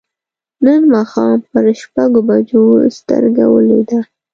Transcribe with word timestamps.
نن 0.65 0.81
ماښام 0.93 1.37
پر 1.51 1.65
شپږو 1.81 2.21
بجو 2.27 2.63
سترګه 2.97 3.43
ولوېده. 3.53 3.99